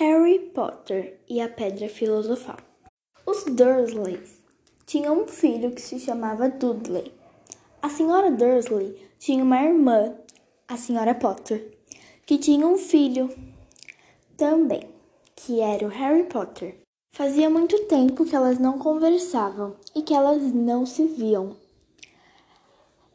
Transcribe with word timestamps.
Harry 0.00 0.38
Potter 0.54 1.18
e 1.28 1.40
a 1.40 1.48
Pedra 1.48 1.88
Filosofal. 1.88 2.58
Os 3.26 3.42
Dursleys 3.42 4.44
tinham 4.86 5.24
um 5.24 5.26
filho 5.26 5.72
que 5.72 5.82
se 5.82 5.98
chamava 5.98 6.48
Dudley. 6.48 7.12
A 7.82 7.88
senhora 7.88 8.30
Dursley 8.30 8.96
tinha 9.18 9.42
uma 9.42 9.60
irmã, 9.60 10.14
a 10.68 10.76
senhora 10.76 11.16
Potter, 11.16 11.76
que 12.24 12.38
tinha 12.38 12.64
um 12.64 12.78
filho 12.78 13.28
também, 14.36 14.88
que 15.34 15.60
era 15.60 15.84
o 15.84 15.90
Harry 15.90 16.28
Potter. 16.28 16.78
Fazia 17.10 17.50
muito 17.50 17.76
tempo 17.86 18.24
que 18.24 18.36
elas 18.36 18.60
não 18.60 18.78
conversavam 18.78 19.74
e 19.96 20.02
que 20.02 20.14
elas 20.14 20.40
não 20.54 20.86
se 20.86 21.06
viam. 21.06 21.56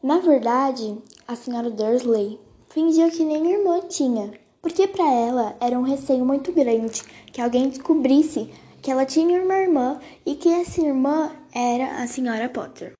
Na 0.02 0.18
verdade, 0.18 0.98
a 1.26 1.34
senhora 1.34 1.70
Dursley 1.70 2.38
fingia 2.68 3.10
que 3.10 3.24
nem 3.24 3.52
irmã 3.52 3.80
tinha, 3.88 4.43
porque 4.64 4.86
para 4.86 5.04
ela 5.04 5.54
era 5.60 5.78
um 5.78 5.82
receio 5.82 6.24
muito 6.24 6.50
grande 6.50 7.02
que 7.30 7.38
alguém 7.38 7.68
descobrisse 7.68 8.50
que 8.80 8.90
ela 8.90 9.04
tinha 9.04 9.42
uma 9.42 9.56
irmã 9.56 10.00
e 10.24 10.36
que 10.36 10.48
essa 10.48 10.80
irmã 10.80 11.30
era 11.54 12.02
a 12.02 12.06
senhora 12.06 12.48
Potter. 12.48 12.94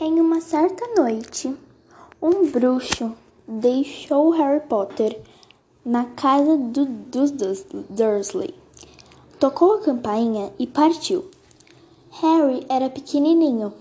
Em 0.00 0.20
uma 0.20 0.40
certa 0.40 0.84
noite, 1.00 1.56
um 2.20 2.50
bruxo 2.50 3.14
deixou 3.46 4.30
Harry 4.30 4.66
Potter 4.66 5.16
na 5.84 6.06
casa 6.06 6.56
do, 6.56 6.84
dos 6.86 7.30
Dursley. 7.88 8.52
Tocou 9.38 9.74
a 9.74 9.82
campainha 9.82 10.52
e 10.58 10.66
partiu. 10.66 11.30
Harry 12.20 12.66
era 12.68 12.90
pequenininho. 12.90 13.72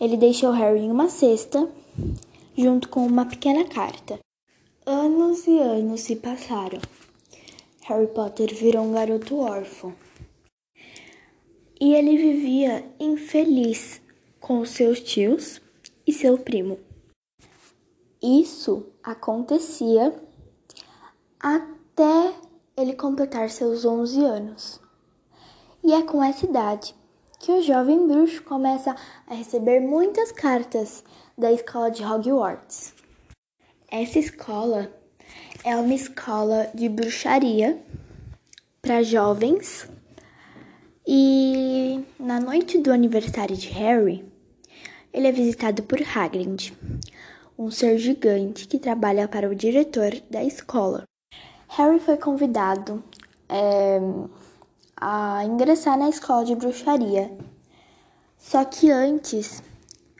Ele 0.00 0.16
deixou 0.16 0.52
Harry 0.52 0.80
em 0.80 0.90
uma 0.90 1.10
cesta, 1.10 1.68
junto 2.56 2.88
com 2.88 3.06
uma 3.06 3.26
pequena 3.26 3.64
carta. 3.64 4.18
Anos 4.86 5.46
e 5.46 5.58
anos 5.58 6.02
se 6.02 6.14
passaram. 6.14 6.78
Harry 7.84 8.06
Potter 8.06 8.54
virou 8.54 8.84
um 8.84 8.92
garoto 8.92 9.38
órfão. 9.38 9.94
E 11.80 11.94
ele 11.94 12.18
vivia 12.18 12.84
infeliz 13.00 14.02
com 14.38 14.62
seus 14.66 15.00
tios 15.00 15.58
e 16.06 16.12
seu 16.12 16.36
primo. 16.36 16.78
Isso 18.22 18.84
acontecia 19.02 20.14
até 21.40 22.34
ele 22.76 22.92
completar 22.92 23.48
seus 23.48 23.86
11 23.86 24.22
anos. 24.22 24.80
E 25.82 25.94
é 25.94 26.02
com 26.02 26.22
essa 26.22 26.44
idade 26.44 26.94
que 27.38 27.50
o 27.50 27.62
jovem 27.62 28.06
bruxo 28.06 28.42
começa 28.42 28.94
a 29.26 29.32
receber 29.32 29.80
muitas 29.80 30.30
cartas 30.30 31.02
da 31.38 31.50
escola 31.50 31.90
de 31.90 32.04
Hogwarts. 32.04 33.03
Essa 33.96 34.18
escola 34.18 34.92
é 35.62 35.76
uma 35.76 35.94
escola 35.94 36.68
de 36.74 36.88
bruxaria 36.88 37.80
para 38.82 39.04
jovens. 39.04 39.88
E 41.06 42.04
na 42.18 42.40
noite 42.40 42.76
do 42.76 42.90
aniversário 42.90 43.56
de 43.56 43.68
Harry, 43.68 44.24
ele 45.12 45.28
é 45.28 45.30
visitado 45.30 45.84
por 45.84 46.00
Hagrid, 46.02 46.76
um 47.56 47.70
ser 47.70 47.96
gigante 47.98 48.66
que 48.66 48.80
trabalha 48.80 49.28
para 49.28 49.48
o 49.48 49.54
diretor 49.54 50.10
da 50.28 50.42
escola. 50.42 51.04
Harry 51.68 52.00
foi 52.00 52.16
convidado 52.16 53.00
é, 53.48 54.00
a 54.96 55.44
ingressar 55.44 55.96
na 55.96 56.08
escola 56.08 56.44
de 56.44 56.56
bruxaria. 56.56 57.30
Só 58.38 58.64
que 58.64 58.90
antes, 58.90 59.62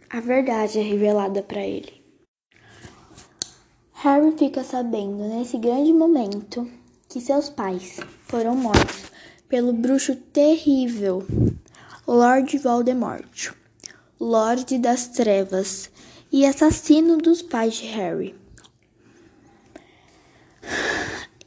a 0.09 0.21
verdade 0.21 0.79
é 0.79 0.83
revelada 0.83 1.43
para 1.43 1.67
ele. 1.67 2.04
Harry 4.05 4.37
fica 4.37 4.63
sabendo 4.63 5.27
nesse 5.27 5.57
grande 5.57 5.91
momento 5.91 6.71
que 7.09 7.23
seus 7.23 7.49
pais 7.49 7.99
foram 8.27 8.55
mortos 8.55 9.05
pelo 9.49 9.73
bruxo 9.73 10.15
terrível 10.15 11.27
Lord 12.07 12.59
Voldemort, 12.59 13.55
Lorde 14.21 14.77
das 14.77 15.09
Trevas 15.09 15.91
e 16.31 16.45
assassino 16.45 17.17
dos 17.17 17.41
pais 17.41 17.77
de 17.77 17.87
Harry. 17.87 18.35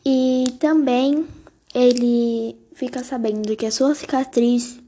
E 0.04 0.46
também 0.60 1.28
ele 1.76 2.58
fica 2.74 3.04
sabendo 3.04 3.56
que 3.56 3.68
a 3.68 3.72
sua 3.72 3.94
cicatriz 3.94 4.80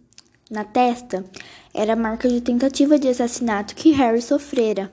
na 0.50 0.64
testa 0.64 1.24
era 1.72 1.96
marca 1.96 2.28
de 2.28 2.42
tentativa 2.42 2.98
de 2.98 3.10
assassinato 3.10 3.76
que 3.76 3.92
Harry 3.92 4.24
sofrera. 4.24 4.92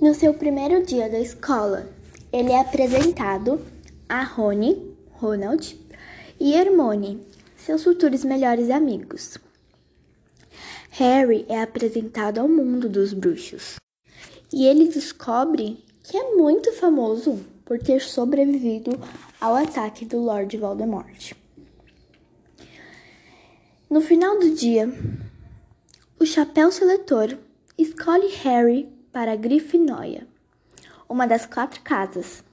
No 0.00 0.14
seu 0.14 0.32
primeiro 0.32 0.86
dia 0.86 1.08
da 1.08 1.18
escola, 1.18 1.88
ele 2.32 2.52
é 2.52 2.60
apresentado 2.60 3.60
a 4.08 4.22
Rony, 4.22 4.94
Ronald 5.10 5.76
e 6.38 6.54
Hermione, 6.54 7.26
seus 7.56 7.82
futuros 7.82 8.22
melhores 8.22 8.70
amigos. 8.70 9.38
Harry 10.90 11.44
é 11.48 11.60
apresentado 11.60 12.38
ao 12.38 12.46
mundo 12.46 12.88
dos 12.88 13.12
bruxos 13.12 13.74
e 14.52 14.66
ele 14.66 14.86
descobre 14.86 15.82
que 16.04 16.16
é 16.16 16.36
muito 16.36 16.72
famoso 16.74 17.40
por 17.64 17.80
ter 17.80 18.00
sobrevivido 18.00 18.92
ao 19.40 19.56
ataque 19.56 20.04
do 20.04 20.20
Lord 20.20 20.56
Voldemort. 20.56 21.32
No 23.90 24.00
final 24.00 24.38
do 24.38 24.54
dia, 24.54 24.88
o 26.20 26.24
chapéu 26.24 26.70
seletor 26.70 27.36
escolhe 27.76 28.28
Harry 28.44 28.96
para 29.12 29.36
Grifinória, 29.36 30.26
uma 31.08 31.26
das 31.26 31.46
quatro 31.46 31.80
casas, 31.82 32.44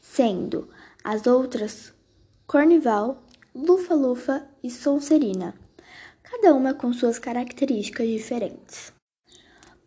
sendo 0.00 0.68
as 1.04 1.26
outras 1.26 1.92
Cornival, 2.46 3.22
Lufa-Lufa 3.54 4.46
e 4.62 4.70
Sonserina, 4.70 5.54
cada 6.22 6.54
uma 6.54 6.74
com 6.74 6.92
suas 6.92 7.18
características 7.18 8.08
diferentes. 8.08 8.92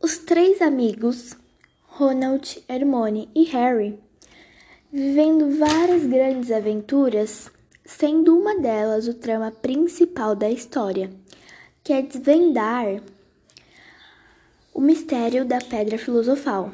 Os 0.02 0.18
três 0.18 0.62
amigos, 0.62 1.36
Ronald, 1.84 2.64
Hermione 2.68 3.30
e 3.34 3.44
Harry, 3.46 4.00
vivendo 4.92 5.58
várias 5.58 6.06
grandes 6.06 6.52
aventuras, 6.52 7.52
sendo 7.86 8.38
uma 8.38 8.60
delas 8.60 9.08
o 9.08 9.14
trama 9.14 9.52
principal 9.52 10.36
da 10.36 10.50
história, 10.50 11.10
que 11.84 11.92
é 11.92 12.02
desvendar 12.02 13.02
o 14.74 14.82
mistério 14.82 15.46
da 15.46 15.60
Pedra 15.60 15.98
Filosofal. 15.98 16.72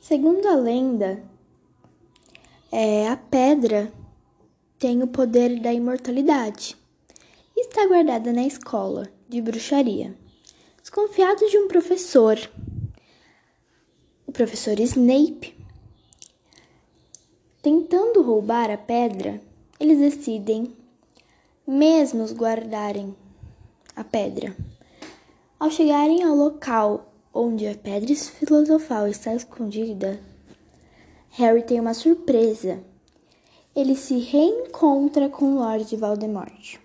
Segundo 0.00 0.46
a 0.48 0.54
lenda, 0.54 1.22
é, 2.72 3.08
a 3.08 3.16
pedra 3.16 3.92
tem 4.78 5.02
o 5.02 5.06
poder 5.06 5.60
da 5.60 5.70
imortalidade 5.70 6.76
e 7.54 7.66
está 7.66 7.86
guardada 7.86 8.32
na 8.32 8.46
escola 8.46 9.06
de 9.28 9.42
bruxaria. 9.42 10.16
Desconfiado 10.80 11.46
de 11.50 11.58
um 11.58 11.68
professor 11.68 12.38
o 14.28 14.32
professor 14.32 14.78
Snape. 14.78 15.56
Tentando 17.62 18.20
roubar 18.20 18.70
a 18.70 18.76
pedra, 18.76 19.40
eles 19.80 19.98
decidem 19.98 20.76
mesmos 21.66 22.34
guardarem 22.34 23.16
a 23.96 24.04
pedra. 24.04 24.54
Ao 25.58 25.70
chegarem 25.70 26.22
ao 26.22 26.36
local 26.36 27.10
onde 27.32 27.66
a 27.66 27.74
pedra 27.74 28.14
filosofal 28.14 29.08
está 29.08 29.34
escondida, 29.34 30.20
Harry 31.30 31.62
tem 31.62 31.80
uma 31.80 31.94
surpresa. 31.94 32.84
Ele 33.74 33.96
se 33.96 34.18
reencontra 34.18 35.30
com 35.30 35.54
Lord 35.54 35.96
Voldemort, 35.96 36.76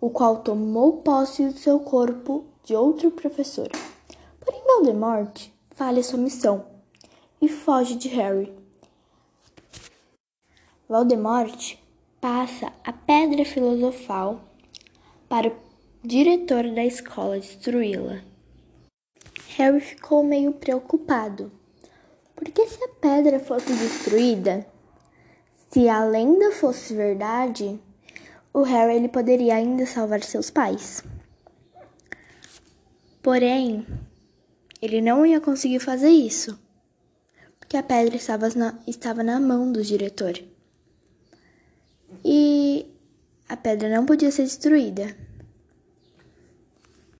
o 0.00 0.10
qual 0.10 0.38
tomou 0.38 0.94
posse 0.94 1.46
do 1.46 1.56
seu 1.56 1.78
corpo 1.78 2.44
de 2.64 2.74
outro 2.74 3.12
professor. 3.12 3.68
Porém, 4.40 4.62
Voldemort 4.66 5.53
falha 5.74 6.02
sua 6.02 6.18
missão 6.18 6.66
e 7.40 7.48
foge 7.48 7.96
de 7.96 8.08
Harry. 8.08 8.52
Voldemort 10.88 11.76
passa 12.20 12.72
a 12.84 12.92
pedra 12.92 13.44
filosofal 13.44 14.40
para 15.28 15.48
o 15.48 15.56
diretor 16.02 16.62
da 16.72 16.84
escola 16.84 17.38
destruí-la. 17.40 18.22
Harry 19.56 19.80
ficou 19.80 20.22
meio 20.22 20.52
preocupado, 20.52 21.50
porque 22.36 22.66
se 22.66 22.82
a 22.84 22.88
pedra 23.00 23.40
fosse 23.40 23.72
destruída, 23.72 24.66
se 25.70 25.88
a 25.88 26.04
lenda 26.04 26.52
fosse 26.52 26.94
verdade, 26.94 27.80
o 28.52 28.62
Harry 28.62 28.96
ele 28.96 29.08
poderia 29.08 29.56
ainda 29.56 29.86
salvar 29.86 30.22
seus 30.22 30.50
pais. 30.50 31.02
Porém, 33.22 33.86
ele 34.84 35.00
não 35.00 35.24
ia 35.24 35.40
conseguir 35.40 35.80
fazer 35.80 36.10
isso, 36.10 36.58
porque 37.58 37.74
a 37.74 37.82
pedra 37.82 38.16
estava 38.16 38.50
na, 38.50 38.78
estava 38.86 39.22
na 39.22 39.40
mão 39.40 39.72
do 39.72 39.82
diretor. 39.82 40.38
E 42.22 42.86
pedra 43.56 43.88
não 43.88 44.04
podia 44.04 44.30
ser 44.30 44.42
destruída. 44.42 45.16